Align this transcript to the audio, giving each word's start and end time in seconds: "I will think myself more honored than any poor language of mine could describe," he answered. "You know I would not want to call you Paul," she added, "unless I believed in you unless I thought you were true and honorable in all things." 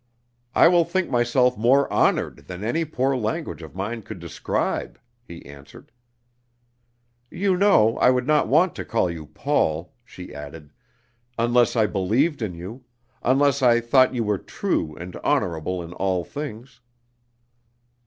"I 0.55 0.67
will 0.67 0.83
think 0.83 1.11
myself 1.11 1.59
more 1.59 1.87
honored 1.93 2.47
than 2.47 2.63
any 2.63 2.85
poor 2.85 3.15
language 3.15 3.61
of 3.61 3.75
mine 3.75 4.01
could 4.01 4.17
describe," 4.19 4.99
he 5.23 5.45
answered. 5.45 5.91
"You 7.29 7.55
know 7.55 7.99
I 7.99 8.09
would 8.09 8.25
not 8.25 8.47
want 8.47 8.73
to 8.77 8.83
call 8.83 9.11
you 9.11 9.27
Paul," 9.27 9.93
she 10.03 10.33
added, 10.33 10.71
"unless 11.37 11.75
I 11.75 11.85
believed 11.85 12.41
in 12.41 12.55
you 12.55 12.83
unless 13.21 13.61
I 13.61 13.79
thought 13.79 14.15
you 14.15 14.23
were 14.23 14.39
true 14.39 14.95
and 14.95 15.15
honorable 15.17 15.83
in 15.83 15.93
all 15.93 16.23
things." 16.25 16.79